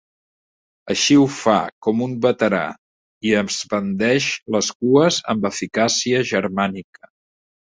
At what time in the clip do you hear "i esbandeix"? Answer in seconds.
3.31-4.31